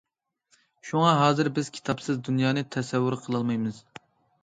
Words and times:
شۇڭا 0.91 1.11
ھازىر 1.19 1.51
بىز 1.59 1.71
كىتابسىز 1.77 2.25
دۇنيانى 2.31 2.67
تەسەۋۋۇر 2.79 3.21
قىلالمايمىز. 3.25 3.89